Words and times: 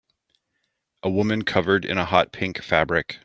A 1.03 1.11
woman 1.11 1.43
covered 1.43 1.85
in 1.85 1.99
a 1.99 2.05
hot 2.05 2.31
pink 2.31 2.63
fabric. 2.63 3.19